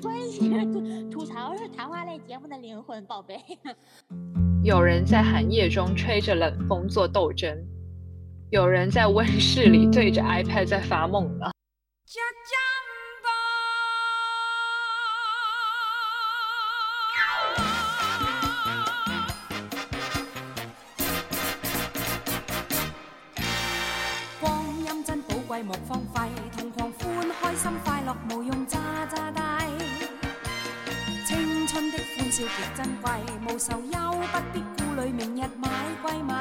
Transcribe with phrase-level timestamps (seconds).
[0.00, 3.36] 关系，吐 吐槽是 谈话类节目的灵魂，宝贝。
[4.62, 7.56] 有人在寒夜中吹着冷风做斗争，
[8.50, 11.50] 有人在温室里对着 iPad 在发梦呢。
[33.60, 33.90] 愁忧，
[34.32, 35.68] 不必顾虑明日买
[36.00, 36.32] 贵米。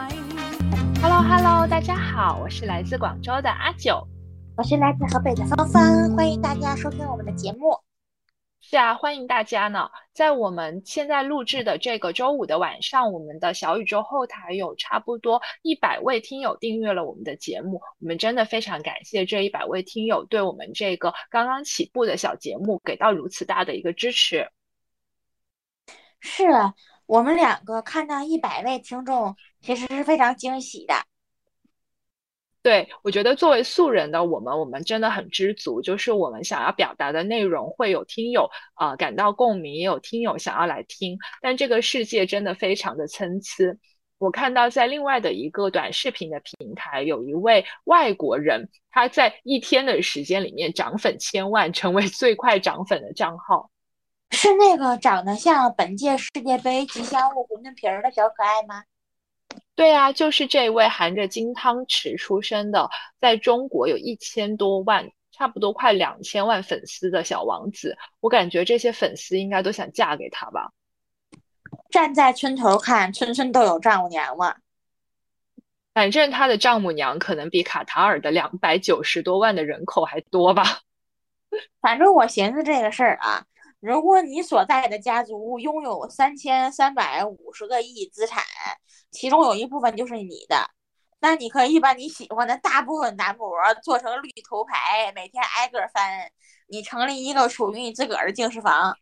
[1.02, 4.08] Hello Hello，大家好，我是来自广州的阿九。
[4.56, 7.78] 我是来自河北的芳芳，欢迎大家收听我们的节目。
[8.62, 9.90] 是啊，欢迎大家呢！
[10.14, 24.50] 在我们现在录制的这个周五的晚上，我们的小宇宙后台有差不多一百位听友订阅了我们的节目，我们真的非常感谢这一百位听友对我们这个刚刚起步的小节目给到如此大的一个支持。
[26.22, 26.44] 是
[27.10, 30.94] 我们两个看到一百位听众，其实是非常惊喜的。
[32.62, 43.76] 对，我觉得作为素人的我们，我们真的很知足，就是我们想要表达的内容会有听友啊、感到共鸣，也有听友想要来听，但这个世界真的非常的参差。
[44.20, 53.72] 我看到在另外的一个短视频的平台，有一位外国人，他在一天的时间里面涨粉千万，成为最快涨粉的账号。
[54.32, 58.84] 是那个长得像本届世界杯吉祥物馄饨皮儿的小可爱吗？
[59.76, 67.98] 对啊，就是这位含着金汤匙出生的，在中国有一千多万，差不多快两千万粉丝的小王子。
[68.20, 70.72] 我感觉这些粉丝应该都想嫁给他吧。
[71.90, 74.56] 站在村头看，村村都有丈母娘嘛。
[75.94, 80.82] 反正他的丈母娘可能比卡塔尔的两百九十多万的人口还多吧。
[81.82, 83.44] 反正我寻思这个事儿啊，
[83.80, 88.44] 如果你所在的家族拥有三千三百五十个亿资产，
[89.10, 90.70] 其中有一部分就是你的，
[91.22, 93.50] 那你可以把你喜欢的大部分男模
[93.82, 96.30] 做成绿头牌，每天挨个翻，
[96.68, 98.98] 你成立一个属于你自个儿的净室房。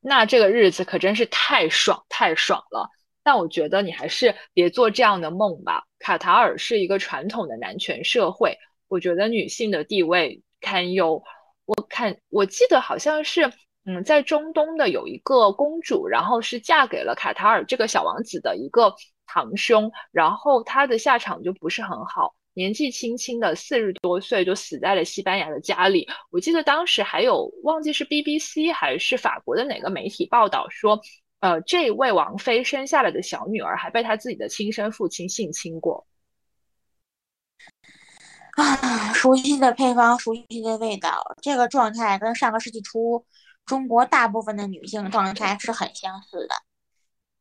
[0.00, 2.90] 那这个日子可真是太爽太爽了。
[3.22, 5.82] 但我觉得你还是别做这样的梦吧。
[5.98, 8.56] 卡塔尔是一个传统的男权社会，
[8.88, 11.20] 我觉得女性的地位堪忧。
[11.64, 13.52] 我看我记得好像是，
[13.86, 18.92] 嗯，在中东的有一个公主，然后是嫁给了卡塔尔这个小王子的一个
[19.26, 26.08] 堂兄，然后她的下场就不是很好，年纪轻轻的四十多岁就死在了西班牙的家里。
[26.32, 31.00] 我记得当时还有忘记是 BBC 还是法国的哪个媒体报道说，
[31.38, 36.04] 呃，这位王妃生下来的小女儿还被她自己的亲生父亲性侵过。
[38.56, 43.24] 啊，熟悉的配方，熟悉的味道，这个状态跟上个世纪初
[43.66, 46.54] 中国大部分的女性状态是很相似的。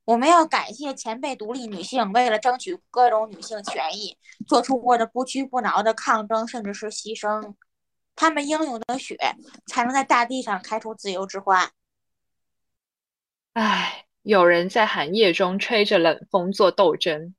[0.03, 7.55] 我们要感谢前辈独立女性，为了争取各种女性权益，做出过的不屈不挠的抗争，甚至是牺牲。
[8.15, 9.17] 她们英勇的血，
[9.67, 11.71] 才能在大地上开出自由之花。
[13.53, 17.33] 唉，有人在寒夜中吹着冷风做斗争，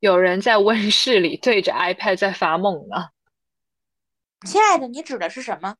[0.00, 3.10] 有人在温室里对着 iPad 在发梦呢。
[4.46, 5.76] 亲爱的，你指的是什么？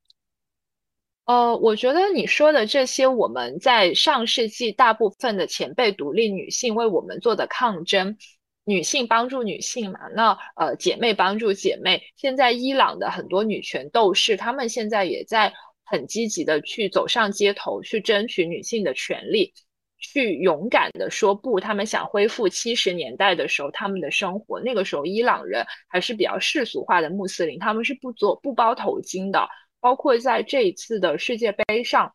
[1.24, 8.16] 呃，我觉得你说的这些，我们在上世纪大部分的前辈独立女性为我们做的抗争，
[8.64, 12.02] 女性帮助女性嘛，那呃姐妹帮助姐妹。
[12.16, 15.52] 现在伊朗的很多女权斗士，她们现在也在
[15.84, 19.54] 很积极的去走上街头，去争取女性的权利，
[20.00, 21.60] 去勇敢的说不。
[21.60, 29.48] 他们想恢复七十年代的时候他们的生活，那个时候伊朗人还是比较世俗化的穆斯林，他们是不做不包头巾的。
[29.82, 32.14] 包括在这一次的世界杯上，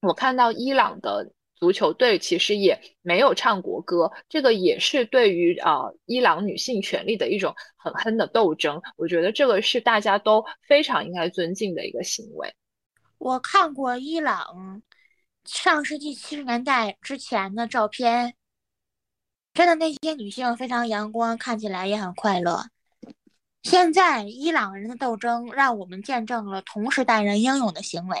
[0.00, 8.82] 我看到伊朗的足球队其实也没有唱国歌，这个也是对于啊、伊朗女性权利的一种狠狠的斗争。
[8.96, 12.52] 我觉得这个是大家都非常应该尊敬的一个行为。
[13.18, 14.82] 我看过伊朗
[15.44, 18.34] 上世纪七十年代之前的照片，
[19.54, 22.64] 真的那些女性非常阳光，看起来也很快乐。
[23.62, 28.18] 现在伊朗人的斗争让我们见证了同时代人英勇的行为，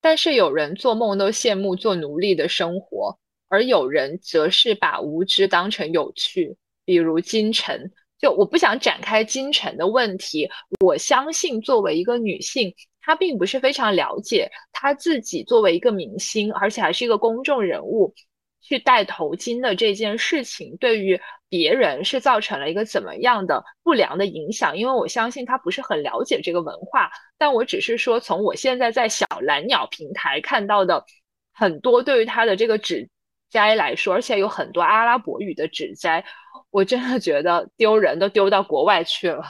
[0.00, 7.90] 但是有人做梦都羡慕做奴隶的生活，而有人则是把无知当成有趣，比如金晨。
[8.18, 10.46] 就我不想展开金晨的问题，
[10.84, 18.14] 我相信作为一个女性，她并不是非常了解她自己作为一个明星，而且还是一个公众人物，
[18.60, 21.18] 去戴头巾的这件事情，对于
[21.50, 27.10] 别人是造成了一个怎么样的不良的影响，因为我相信他不是很了解这个文化。
[27.36, 31.04] 但我只是说，从我现在在小蓝鸟平台看到的
[31.52, 33.10] 很多对于他的这个指
[33.50, 36.24] 摘来说，而且有很多阿拉伯语的指摘，
[36.70, 39.42] 我真的觉得丢人，都丢到国外去了。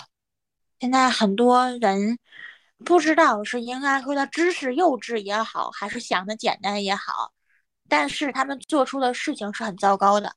[0.79, 2.19] 现在很多人
[2.83, 7.33] 不知道是应该说他知识幼稚也好，还是想的简单也好，
[7.91, 10.33] 但是他们做出的事情是很糟糕的。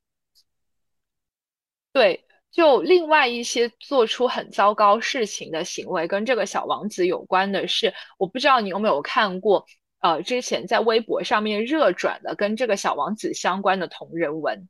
[1.94, 9.66] 对，就另外一些做出很糟糕事情的行为，跟这个小王子有关的是，我不知道你有没有看过，
[10.00, 14.68] 呃，之前在微博上面热转的跟这个小王子相关的同人文。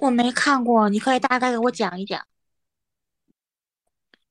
[0.00, 2.26] 我没看过，你可以大概给我讲一讲。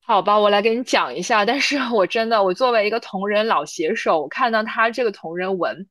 [0.02, 1.44] 好吧，我来给你讲一下。
[1.44, 5.88] 但是我真的，我作为一个同人老写手，我看到他这个同人文。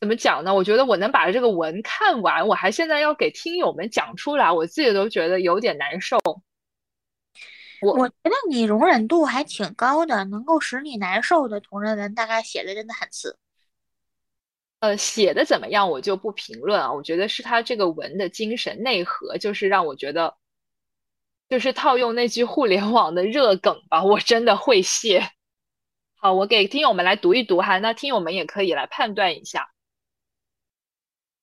[0.00, 0.54] 怎么讲呢？
[0.54, 6.18] 我觉得我能把这个文看完，我还现在要给听友们讲出来，我自己都觉得有点难受。
[7.80, 13.38] 我我觉得你容忍度还挺高的，能够使你难受的同人文，大概写的真的很次。
[14.80, 16.92] 呃，写的怎么样，我就不评论啊。
[16.92, 20.36] 我觉得是他这个文的精神内核，就是让我觉得，
[21.48, 25.30] 就是套用那句互联网的热梗吧，我真的会谢。
[26.16, 29.68] 好，我给听友们来读一读哈，那听友们也可以来判断一下。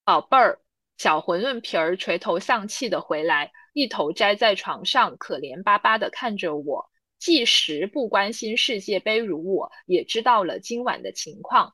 [0.06, 0.60] 宝贝儿，
[0.98, 6.90] 小馄饨皮儿垂头丧气的回来，一头栽在床上，可怜巴巴的看着我。
[7.18, 11.74] 即使不关心世界杯如我，也知道了今晚的情况。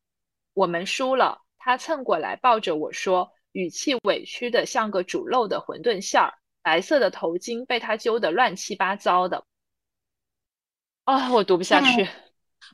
[0.53, 6.33] 我们输了，他蹭过来抱着我说，语气委屈的像个煮漏的馄饨馅儿。
[6.61, 9.43] 白色的头巾被他揪得乱七八糟的。
[11.03, 12.07] 啊，我读不下去。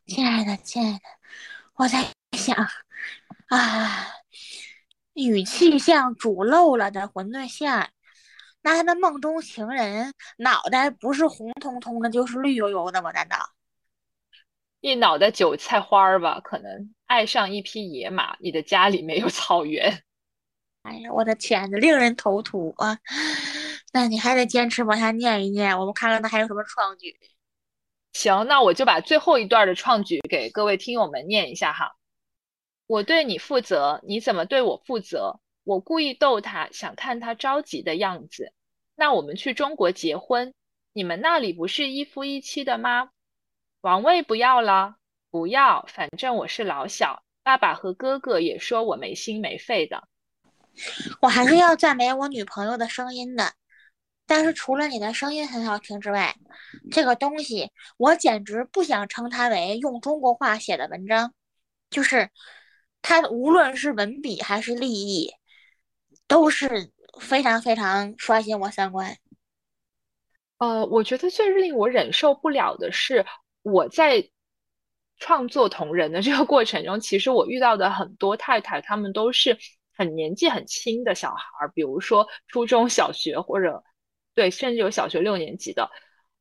[0.05, 0.99] 亲爱的，亲爱的，
[1.77, 2.05] 我在
[2.37, 2.55] 想
[3.47, 4.13] 啊。
[5.17, 7.89] 语气像煮漏了的馄饨馅儿，
[8.61, 13.11] 那他的梦中情人脑袋不是红彤彤的，就是绿油油的吗？
[13.11, 13.37] 难道
[14.79, 16.39] 一脑袋韭菜花儿吧？
[16.39, 20.03] 可能爱上一匹野马，你的家里没有草原。
[20.83, 22.99] 哎呀，我的天呐，令人头秃啊！
[23.91, 27.19] 那你还得坚持往下念一念，我们看看他还有什么创举。
[28.13, 31.95] 行，那我就把最后一段的创举给各位听友们念一下哈。
[32.87, 35.41] 我对你负责，你怎么对我负责？
[35.65, 38.53] 我故意逗他，想看他着急的样子。
[38.95, 40.53] 那我们去中国结婚，
[40.93, 43.09] 你们那里不是一夫一妻的吗？
[43.81, 44.95] 王位不要了，
[45.29, 47.21] 不要，反正我是老小。
[47.43, 50.07] 爸爸和哥哥也说我没心没肺的。
[51.21, 53.51] 我还是要赞美我女朋友的声音的，
[54.25, 56.33] 但是除了你的声音很好听之外，
[56.89, 61.33] 这个东西我简直不想称它为用中国话写的文章，
[61.89, 62.29] 就是。
[63.01, 65.31] 他无论是文笔还是立意，
[66.27, 69.17] 都是非常非常刷新我三观。
[70.57, 73.25] 呃，我觉得最令我忍受不了的是，
[73.61, 74.29] 我在
[75.17, 79.57] 创作同人的这个过程中，其实我遇到的很多太太，她们都是
[79.95, 83.83] 很年纪很轻的小孩儿，比如说初中小学或者
[84.33, 85.89] 对，甚至有小学六年级的。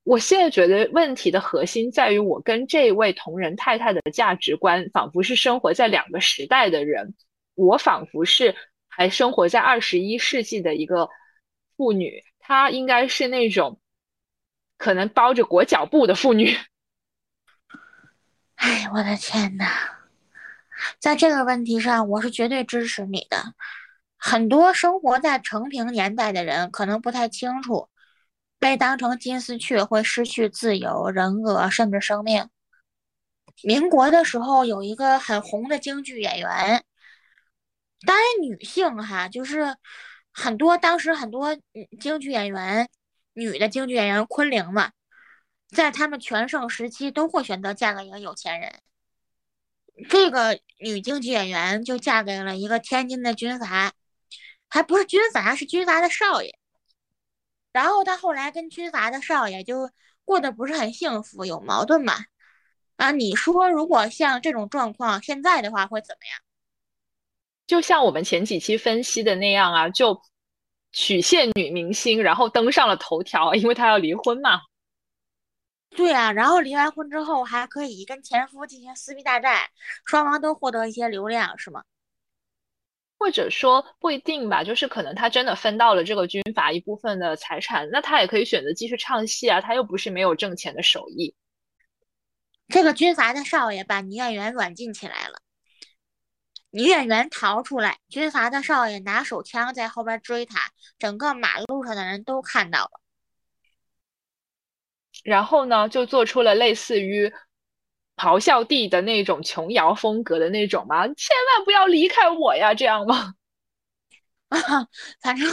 [0.07, 7.17] 我现在觉得问题的核心在于，我跟这位同仁太太的价值观仿佛是生活在两个时代的人，
[7.57, 8.55] 我仿佛是
[8.87, 11.09] 还生活在二十一世纪的一个
[11.77, 13.81] 妇女，她应该是那种
[14.79, 16.57] 可能包着裹脚布的妇女。
[18.55, 19.67] 哎，我的天呐，
[21.01, 23.43] 在这个问题上，我是绝对支持你的。
[24.17, 27.89] 很多生活在成平年代的人可能不太清楚。
[28.59, 32.49] 被当成金丝雀会失去自由、人格，甚至生命。
[33.63, 36.85] 民国的时候有一个很红的京剧演员，
[38.07, 39.77] 当然女性哈，就是
[40.33, 41.57] 很多当时很多
[42.01, 42.89] 京剧演员，
[43.33, 44.91] 女的京剧演员昆凌嘛，
[45.69, 48.73] 在他们全盛时期都会选择嫁给一个有钱人。
[50.11, 53.93] 这个女京剧演员就嫁给了一个天津的军阀，
[54.69, 56.59] 还不是军阀，是军阀的少爷。
[57.77, 59.91] 然后他后来跟军阀的少爷就
[60.25, 62.15] 过得不是很幸福，有矛盾嘛？
[62.97, 66.41] 啊，你说如果像这种状况现在的话会怎么样？
[67.67, 70.23] 就像我们前几期分析的那样啊，就
[70.91, 74.63] 曲线女明星，然后登上了头条，因为她要离婚嘛。
[75.91, 79.69] 对啊，然后离完婚之后还可以跟前夫进行撕逼大战，
[80.07, 81.85] 双方都获得一些流量，是吗？
[83.19, 91.35] 或者说不一定吧，就是可能他真的分到了这个军阀一部分的财产，那他也可以选择继续唱戏啊，他又不是没有挣钱的手艺。
[92.69, 95.39] 这个军阀的少爷把女演员软禁起来了，
[96.71, 102.91] 女演员逃出来，军阀的少爷拿手枪在后边追他，整个马路上的人都看到了。
[105.25, 107.33] 然后呢，就做出了类似于
[108.17, 113.35] 咆哮帝的那种琼瑶风格的那种吗，千万不要离开我呀，这样吗？
[114.49, 114.59] 啊，
[115.21, 115.51] 反正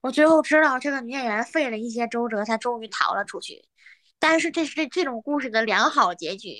[0.00, 3.64] 我最后知道这个女演员费了一些周折，才终于逃了出去。
[4.18, 6.54] 但是这是这这种故事的良好结局，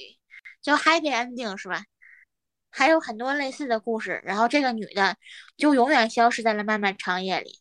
[0.62, 1.84] 就 happy ending 是吧？
[2.70, 5.16] 还有很多类似的故事，然后这个女的
[5.56, 7.58] 就永远消失在了漫漫长夜里。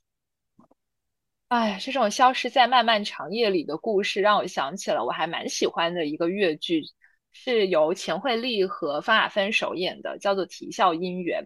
[1.48, 6.84] 哎，这种消失在漫漫长夜里的故事，让我想起了我还蛮喜欢的一个越剧，
[7.32, 11.44] 是由钱惠丽和方亚芬首演的，叫做《啼笑姻缘》。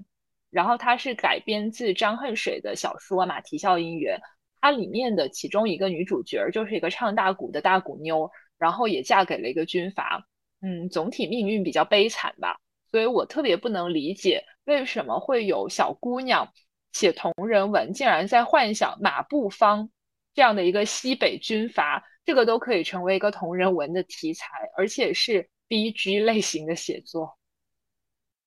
[0.49, 4.17] 然后它是改编自张恨水的小说嘛，《啼笑姻缘》。
[4.61, 10.25] 它里面的其中一个女主角就是一个唱大鼓的大鼓妞，然后也嫁给了一个军阀。
[10.61, 12.57] 嗯，总体命运比较悲惨吧。
[12.89, 16.47] 所以我特别不能理解，为什么会有小姑娘
[16.91, 19.89] 写同人文，竟然在幻想马步芳
[20.35, 24.47] 这样的一个西北军阀，这个都可以成为一个同人文的题材，
[24.77, 27.35] 而且是 B G 类型的写作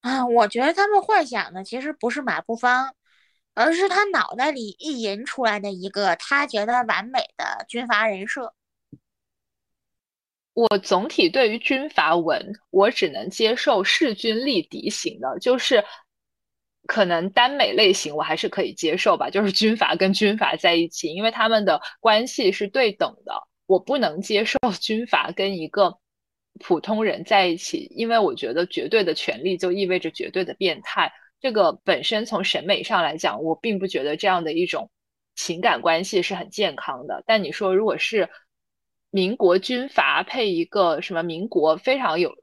[0.03, 0.25] 啊！
[0.25, 2.95] 我觉得他们幻想的其实不是马步芳，
[3.53, 8.55] 而是他脑袋里意淫出来的一个他觉得完美的军阀人设。
[10.53, 15.85] 我总体对于军阀文，我只能接受势均力敌型的，就是
[16.87, 23.35] 可能耽美类型我还是可以接受吧，就是军阀跟军阀在一起，因为他们的关系是对等的。
[23.67, 25.99] 我不能接受 军阀跟一个
[26.59, 31.13] 普通人在一起，因为我觉得绝对的权利就意味着绝对的变态。
[31.41, 34.91] 这个本身从审美上来讲，我并不觉得这样的一种
[35.35, 37.23] 情感关系是很健康的。
[37.27, 38.29] 但你说如果是，
[39.11, 42.35] 民国军阀配一个什么民国非常有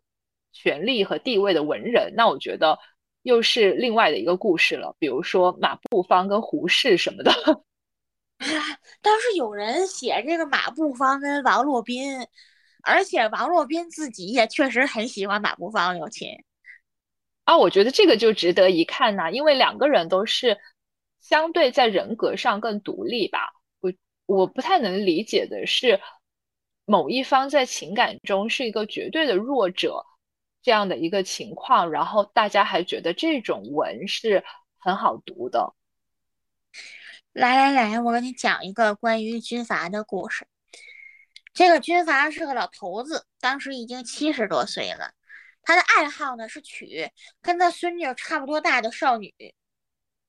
[0.51, 2.79] 权力和地位的文人，那我觉得
[3.23, 4.95] 又是另外的一个故事了。
[4.97, 7.31] 比如说马步芳跟胡适什么的。
[9.01, 12.15] 当时有人写这个马步芳跟王洛宾，
[12.83, 16.29] 而且王洛宾自己也确实很喜欢马步芳，有亲。
[17.45, 20.59] 啊，我觉得这个就值得一看呐，因为两个人都是
[21.21, 23.53] 相对在人格上更独立吧。
[23.79, 23.91] 我
[24.25, 25.99] 我不太能理解的是。
[26.85, 30.05] 某一方在情感中是一个绝对的弱者，
[30.61, 34.43] 这样的一个情况，然后大家还觉得这种文是
[34.77, 35.73] 很好读的。
[37.31, 40.45] 来来来，我给你讲一个关于军阀的故事。
[41.53, 45.13] 这个军阀是个老头子，当时已经七十多岁了。
[45.61, 49.33] 他的爱好呢是娶跟他孙女差不多大的少女。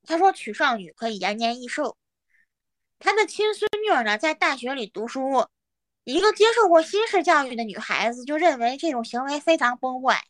[0.04, 1.96] 他说娶少女可以延年益寿。
[2.98, 5.48] 他的亲孙女呢在大学里读书。
[6.04, 10.22] 一个接受过新式教育的女孩子就认为这种行为非常崩坏，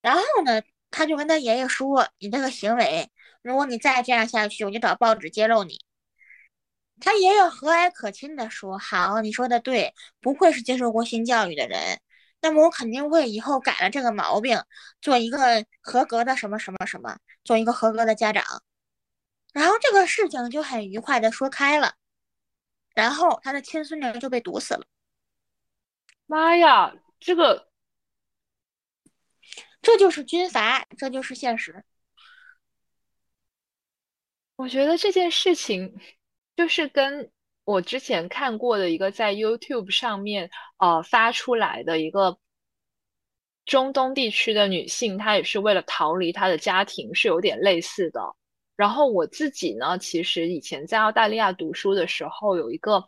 [0.00, 3.10] 然后呢，他就跟他爷爷说：“你这个行为，
[3.42, 5.78] 如果你再这样下去，我就找报纸揭露你。”
[7.04, 9.92] 他爷爷和蔼可亲地说：“好，你说的对，
[10.22, 12.00] 不愧是接受过新教育的人。
[12.40, 14.58] 那么我肯定会以后改了这个毛病，
[15.02, 18.42] 做一个合格的什么什么什么，做一个合格的家长。”
[19.52, 21.94] 然后这个事情就很愉快地说开了。
[22.94, 24.86] 然后他的亲孙女就被毒死了。
[26.24, 27.68] 妈呀，这个，
[29.82, 31.84] 这就是军阀，这就是现实。
[34.56, 36.00] 我觉得这件事情
[36.56, 37.30] 就是跟
[37.64, 42.38] 我之前看过的一个在 YouTube 上面呃发出来的一个
[43.64, 48.20] 中东地区的女性，她也是为了逃离她的家庭，是有点类似的。
[48.76, 53.02] 然后我自己呢，其实以前在澳大利亚读书的时候，有一个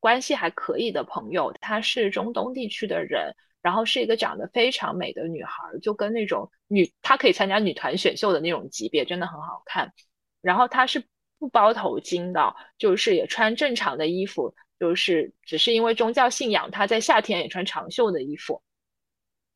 [0.00, 9.92] 关系还可以的朋友，她是中东地区的人，然后是一个长得非常美的女孩，就跟那种女，她可以参加女团选秀的那种级别，真的很好看。
[10.40, 11.04] 然后她是
[11.38, 18.62] 不包头巾的，就是也穿正常的衣服，就是只是因为宗教信仰，他在夏天也穿长袖的衣服。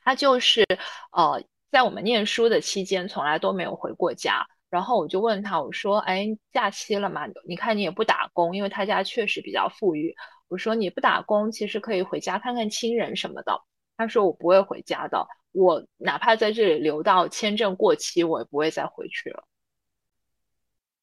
[0.04, 0.66] 他就是
[1.12, 4.46] 呃，在我们念书的期间，从来都没有回过家。
[4.68, 7.26] 然后我就问他，我说：“哎，假期了嘛？
[7.46, 10.14] 你看你也不打工，因为他家确实比较富裕。
[10.48, 13.60] 我说你不打工，其实可以回家看看亲人什么的。”
[13.98, 19.44] 他说：“我不会回家的，我哪怕在这里留到签证过期，我也不会再回去了。”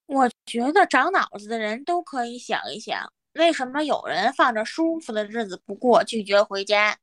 [0.09, 6.97] 我觉得长脑子的人都可以想一想，为什么有人放着舒服的日子不过，拒绝回家？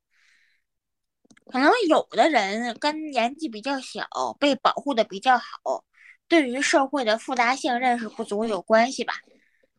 [1.46, 4.08] 可能有的人跟年纪比较小，
[4.40, 5.84] 被保护的比较好。
[6.26, 9.14] 对于社会的复杂性认识不足有关系吧？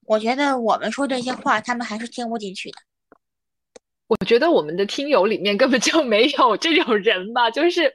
[0.06, 2.78] 我觉得我们说这些话，他们还是听不进去的。
[4.08, 7.94] 我觉得我们的听友里面根本就没有这种人吧，就是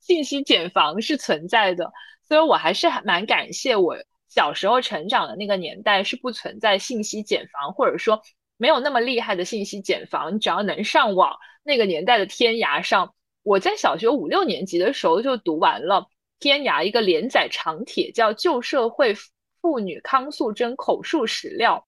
[0.00, 1.92] 信息茧房是存在的，
[2.26, 3.94] 所以我还是蛮感谢我
[4.30, 8.22] 小时候成长的那个年代是不存在信息茧房，或者说
[8.56, 16.06] 没有那么厉害的信息茧房，你只要能上网，那个年代的天涯上，我在小学五六年级的时候就读完了
[16.38, 19.14] 天涯一个连载长帖，叫《旧社会
[19.60, 21.84] 妇女康素贞口述史料》，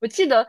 [0.00, 0.46] 我记得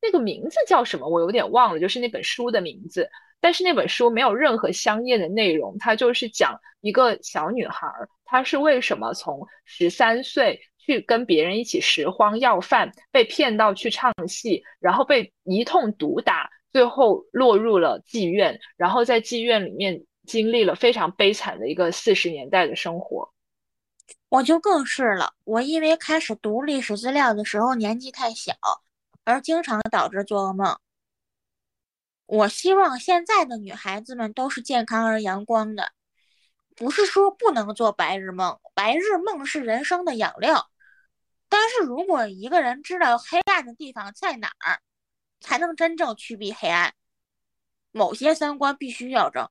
[0.00, 3.08] 那个名字叫什么，我有点忘了，就是那本书的名字。
[3.40, 7.88] 但是那本书没有任何香艳的内容，它就是讲一个小女孩，
[8.24, 23.32] 她是为什么从十三岁去跟别人一起拾荒要饭，被骗到去唱戏，然后被一通毒打，最后落入了妓院，然后在妓院里面经历了非常悲惨的一个四十年代的生活。
[24.28, 28.52] 我就更是了，我因为开始读历史资料的时候年纪太小，
[29.24, 30.76] 而经常导致做噩梦。
[32.26, 35.92] 我希望现在的女孩子们都是健康而阳光的，
[36.74, 40.70] 不是说不能做白日梦，白日梦是人生的养料。
[41.52, 44.80] 但是如果一个人知道黑暗的地方在哪儿，
[45.38, 46.94] 才能真正驱避黑暗。
[47.90, 49.50] 某些三观必须要正，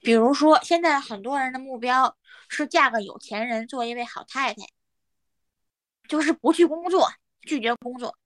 [0.00, 2.16] 比如说现在很多人的目标
[2.48, 4.62] 是嫁个有钱人，做一位好太太，
[6.08, 8.16] 就是不去工作，拒绝工作。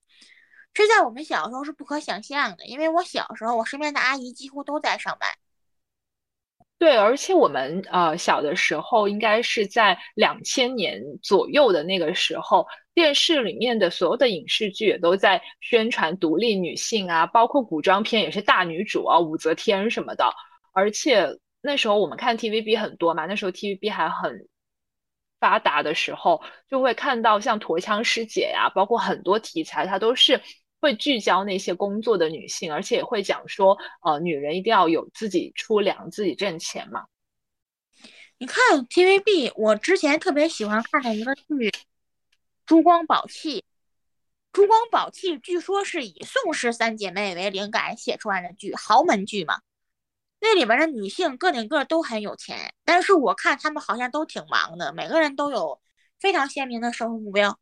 [0.73, 5.37] 这在我们小时候是不可想象的，因为我小时候，我身边的阿姨几乎都在上班。
[6.79, 20.33] 对，而且我们呃小的时候，应该是在两千年左右的那个时候，电视里面的所有的影视剧也都在宣传独立女性啊，包括古装片也是大女主啊，武则天什么的。
[20.73, 21.29] 而且
[21.61, 24.49] 那时候我们看 TVB 很多嘛，那时候 TVB 还很
[25.39, 30.41] 发达的时候，就会看到像驼枪师姐呀，包括很多题材，它都是。
[30.79, 37.07] 会聚焦那些工作的女性，而且也会讲说，呃，女人一定要有自己出粮、自己挣钱嘛。
[38.39, 41.43] 你看 TVB，我之前特别喜欢看的一个剧
[42.67, 43.61] 《珠光宝气》。
[44.53, 49.61] 《珠光宝气》据说是以宋氏三姐妹为灵感写出来的剧，豪门剧嘛。
[50.41, 55.81] 那里边的女性个顶个都很有钱，但是我看她们好像都挺忙的，每个人都有
[56.19, 57.59] 非常鲜明的生活目标。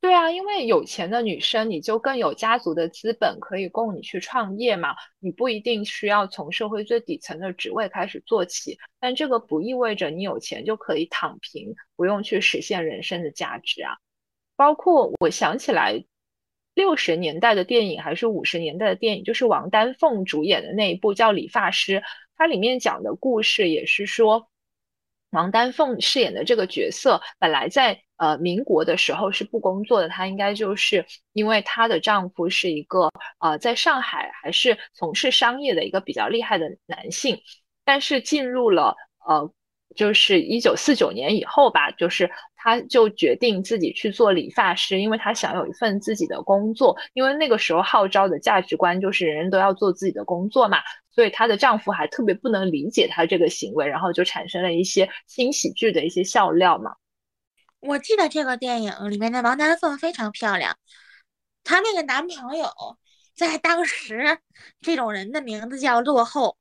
[0.00, 4.94] 对啊，因为有钱的女生，你就更有家族的资本可以供你去创业嘛。
[5.18, 13.96] 你不一定需要从社会最底层的职位开始做起，但这个不意味着你有钱就可以躺平，不用去实现人生的价值啊。
[14.54, 16.04] 包括我想起来，
[16.74, 21.96] 六十年代的电影还是五十年代的电影，就是王丹凤主演的那一部叫《理发师》，
[22.36, 24.48] 它里面讲的故事也是说。
[25.30, 37.38] 王丹凤饰演的这个角色，本来在呃民国的时候是不工作的，她应该就是因为她的丈夫是一个呃在上海还是从事商业的一个比较厉害的男性，
[37.84, 39.52] 但是进入了呃
[39.94, 50.78] 就是一九四九年以后吧，就是她就决定自己去做理发师，因为她想有一份自己的工作，因为那个时候号召的价值观就是人人都要做自己的工作嘛。
[51.18, 56.94] 所以她的丈夫还特别不能理解她这个行为，然后就产生了一些新喜剧的一些笑料嘛。
[57.80, 60.78] 我记得这个电影里面的王丹凤非常漂亮，
[61.64, 62.68] 她那个男朋友
[63.34, 64.38] 在当时
[64.80, 66.56] 这种人的名字叫落后。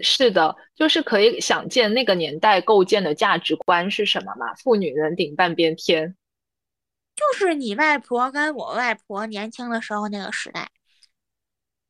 [0.00, 4.52] 是的，就是可以想见那个年代构建的价值观是什么嘛？
[4.56, 6.16] 妇女能顶半边天，
[7.14, 10.68] 就是你外婆跟我外婆年轻的时候那个时代。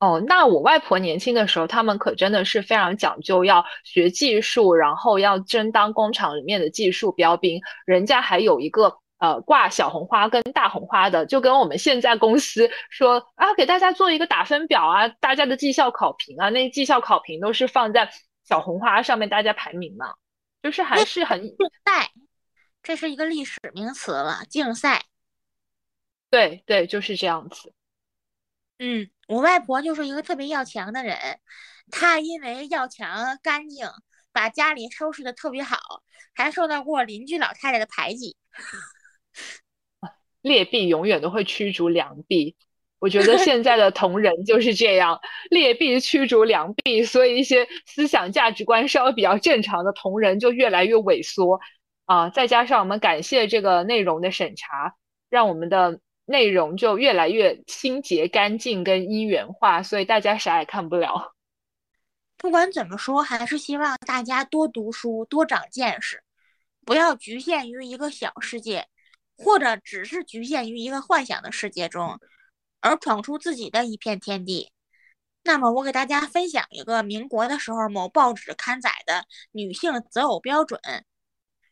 [0.00, 7.60] 哦，那我外婆年轻的时候，他们可真的是非常讲究，要学技术，然后要争当工厂里面的技术标兵。
[7.84, 18.08] 人家还有一个呃挂小红花跟大红花的，就跟我们现在公司说啊，给大家做一个打分表啊，大家的绩效考评啊，那绩效考评都是放在
[18.44, 20.14] 小红花上面，大家排名嘛，
[20.62, 22.10] 就是还是很竞赛，
[22.84, 25.02] 这是一个历史名词了，竞赛。
[26.30, 27.72] 对对，就是这样子。
[28.78, 31.18] 嗯，我外婆就是一个特别要强的人，
[31.90, 33.86] 她因为要强干净，
[34.32, 35.76] 把家里收拾的特别好，
[36.34, 38.36] 还受到过邻居老太太的排挤。
[40.40, 42.56] 劣币永远都会驱逐良币，
[43.00, 51.60] 我觉得 现在的同人就是这样，劣币驱逐良币，所以一些思想价值观稍微比较正常的同人就越来越萎缩
[52.06, 52.30] 啊。
[52.30, 54.94] 再加上我们感谢这个内容的审查，
[55.28, 56.00] 让我们的。
[56.30, 61.34] 内容就越来越清洁干净跟一元化，所以大家啥也看不了。
[62.36, 66.22] 不管怎么说，还是希望大家多读书，多长见识，
[66.84, 68.86] 不要局限于一个小世界，
[69.38, 72.20] 或者只是局限于一个幻想的世界中，
[72.80, 74.70] 而闯出自己的一片天地。
[75.44, 80.78] 那么我给大家分享一个民国的时候某报纸刊载的女性择偶标准，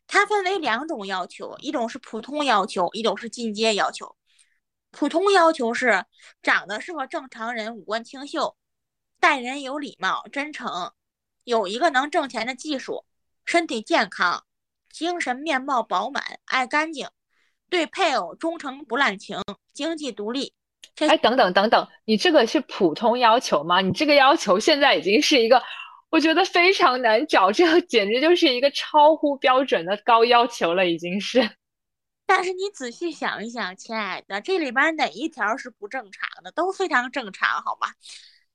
[0.07, 4.17] 它分为两种要求，一种是普通要求，一种是进阶要求。
[4.97, 6.07] 普通要求是
[6.43, 8.57] 长得是个正常人，五官清秀，
[9.21, 10.91] 待人有礼貌、真诚，
[11.45, 13.05] 有一个能挣钱的技术，
[13.45, 14.45] 身体健康，
[14.91, 17.07] 精神面貌饱满，爱干净，
[17.69, 19.39] 对配偶忠诚不滥情，
[19.75, 20.55] 经济独立。
[21.01, 23.83] 哎，等等等等，你这个是普通要求吗？
[23.83, 25.63] 你这个要求现在已经是一个，
[26.09, 31.51] 我觉得非常难找，这个简直就是一个超乎标准的高要求了，已经是。
[32.27, 36.53] 但是你仔细想一想，亲爱的，这里边哪一条是不正常的？
[36.53, 37.89] 都非常正常，好吗？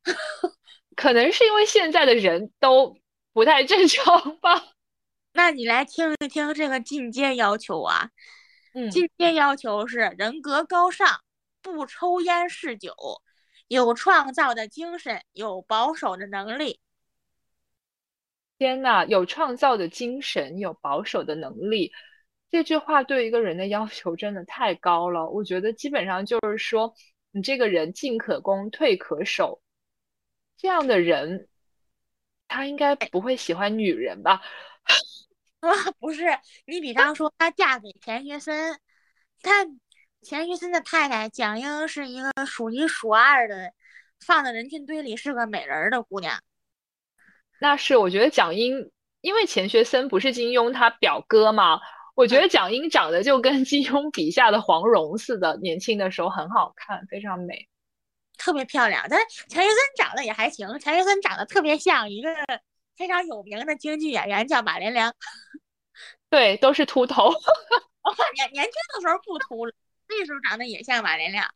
[0.95, 2.95] 可能是因为现在的人都
[3.34, 4.73] 不太正常吧。
[5.34, 8.12] 那你来听一听这个进阶要求啊。
[8.73, 11.21] 嗯，进阶要求是人格高尚。
[11.63, 12.95] 不抽烟嗜酒，
[13.67, 16.79] 有创造的精神，有保守的能力。
[18.57, 21.91] 天呐，有创造的精神，有保守的能力，
[22.52, 25.30] 这句话对一个人的要求真的太高了。
[25.30, 26.94] 我觉得基本上就是说，
[27.32, 29.62] 你这个人进可攻，退可守，
[30.58, 31.48] 这样的人，
[32.48, 34.42] 他应该不会喜欢女人吧？
[35.62, 36.26] 啊， 不是，
[36.66, 38.78] 你比方说，她嫁给钱学森，
[39.42, 39.66] 他。
[40.24, 43.74] 钱学森的太太蒋英是一个数一数二的，
[44.24, 46.40] 放在人群堆里是个美人的姑娘。
[47.60, 51.80] 那是我觉得蒋英，因为钱学森不是金庸他表哥吗？
[52.21, 57.67] 我觉得蒋英长得就跟金庸笔下的黄蓉似的，年轻的时候很好看，非常美，
[58.38, 59.03] 特别漂亮。
[59.10, 62.29] 但钱学森长得也还行，钱学森长得特别像一个
[62.95, 65.12] 非常有名的京剧演员，叫马连良。
[66.29, 67.31] 对，都是秃头。
[68.36, 69.73] 年年轻的时候不秃了。
[70.07, 71.51] 那时候长得也像马连亮，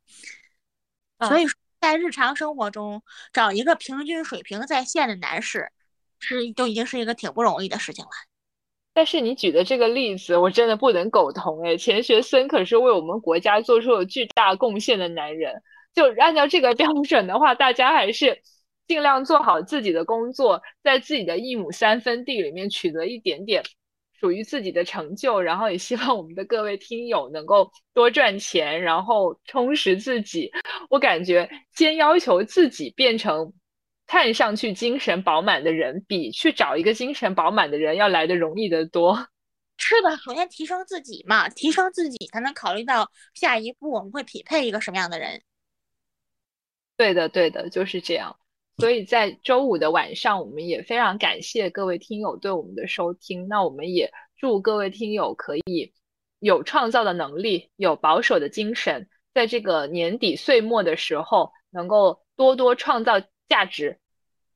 [1.28, 5.72] 所以说在日常生活中找一个平均水平在线的男士，
[6.18, 8.10] 是就已经是一个挺不容易的事情了。
[8.96, 11.76] 但是你举的这个例子，我真的不能苟同哎。
[11.78, 15.62] 钱学森可是为我们国家做出了巨大贡献的男人，
[15.94, 18.42] 就按照这个标准的话，大家还是
[18.88, 23.62] 尽量做好自己的工作，在自己的一亩三分地里面取得一点点。
[24.18, 30.50] 属于自己的成就，然后也希望我们的各位听友能够多赚钱，然后充实自己。
[30.90, 33.52] 我感觉先要求自己变成
[34.08, 39.28] 看上去精神饱满的人，比去找一个精神饱满的人要来的容易得多。
[39.78, 45.42] 是的，首先提升自己嘛，提升自己才能考虑到下一步我们会匹配一个什么样的人。
[46.96, 48.38] 对的，对的，就是这样。
[48.78, 53.48] 所以在周五的晚上，我们也非常感谢各位听友对我们的收听。
[53.50, 55.94] 那我们也祝各位听友可以
[56.40, 64.00] 有创造的能力，有保守的精神，在这个年底岁末的时候，能够多多创造价值。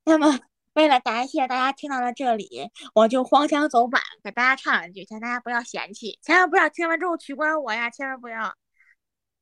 [0.06, 0.39] 那么，
[0.73, 8.54] 为了答谢大家听到了这里，我就荒腔走板给大家唱两句，请大家不要嫌弃，千万不要听完之后取关我呀，千万不要。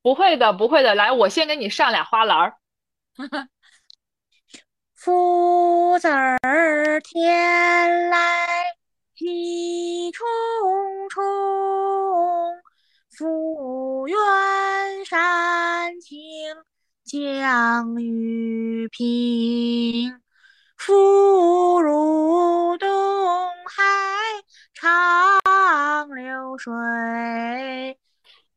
[0.02, 2.56] 不会的，不会的，来，我先给你上俩花篮儿。
[4.96, 8.48] 福字儿天来
[9.16, 10.26] 喜冲
[11.10, 11.24] 冲，
[13.10, 14.18] 福源
[15.06, 16.18] 山清
[17.08, 20.20] 降雨平，
[20.76, 22.88] 福如东
[23.66, 23.82] 海
[24.74, 25.40] 长
[26.14, 26.74] 流水，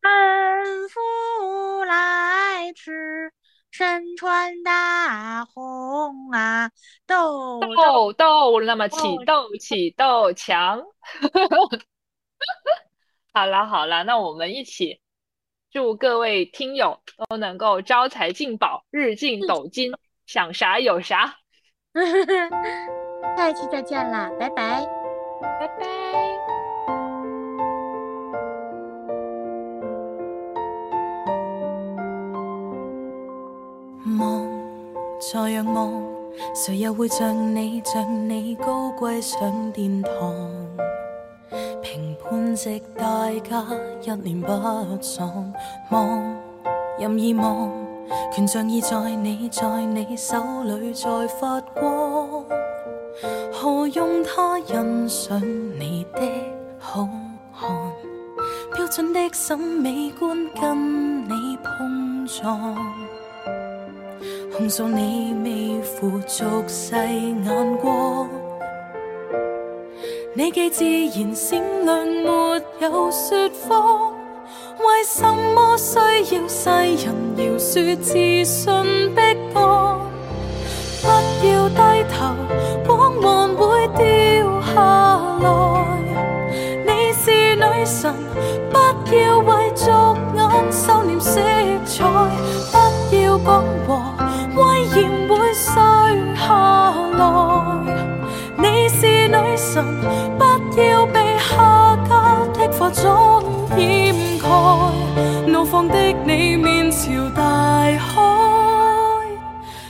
[0.01, 3.33] 奔福来迟。
[3.71, 6.73] 身穿大红啊，
[7.07, 10.83] 豆豆豆，那么起豆起豆强。
[13.33, 15.01] 好了好了，那我们一起
[15.73, 19.93] 祝各位听友都能够招财进宝，日进斗金，
[20.27, 21.37] 想啥有啥。
[23.39, 24.85] 下一期再见啦，拜拜，
[25.41, 25.87] 拜拜。
[34.19, 34.45] 望，
[35.21, 36.03] 再仰望，
[36.53, 40.11] 谁又会像你，像你高贵上殿堂？
[41.93, 43.67] 评判值大家
[44.01, 44.47] 一脸不
[45.03, 45.53] 爽，
[45.91, 46.23] 望，
[47.01, 47.69] 任意望，
[48.33, 52.45] 权杖已在你，在你手里在发光，
[53.53, 55.41] 何用他欣赏
[55.81, 56.21] 你的
[56.79, 57.09] 好
[57.59, 57.69] 看？
[58.73, 62.77] 标准的审美观跟你碰撞。
[64.57, 68.29] 控诉你未付俗世眼光，
[70.33, 74.13] 你既自然闪亮没有说谎
[74.79, 78.73] 为什么需要世人饶恕自信
[79.53, 80.01] 迫
[81.03, 82.37] 降不要低头
[82.87, 85.99] 光环会掉下来
[86.87, 88.15] 你是女神
[88.71, 89.91] 不要为俗
[90.37, 91.41] 眼收敛色
[91.85, 92.05] 彩
[93.11, 93.91] 不要讲和
[94.55, 95.20] 威严
[102.93, 103.43] 总
[103.77, 104.49] 掩盖
[105.47, 107.43] 怒放的你面朝大
[107.99, 108.21] 海。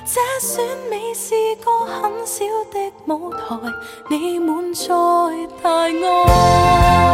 [0.04, 3.56] 这选美是个很小的舞台
[4.08, 4.90] 你满载
[5.62, 7.09] 大爱。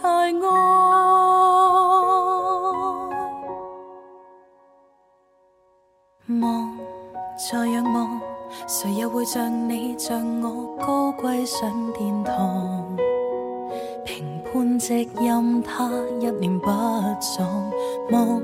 [0.00, 0.40] 太安。
[6.40, 6.78] 望，
[7.36, 8.20] 再仰望，
[8.66, 12.96] 谁又会像你像我高贵上殿堂？
[14.04, 16.66] 评判直任他一念不
[17.20, 17.70] 葬，
[18.10, 18.40] 望，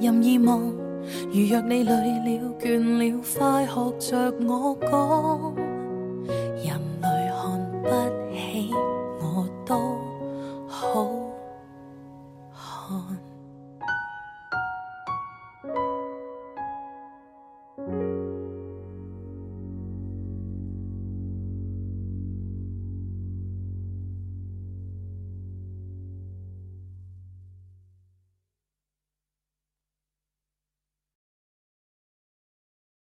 [0.00, 0.60] 任意望。
[1.32, 5.65] 如若你累了倦了，快学着我讲。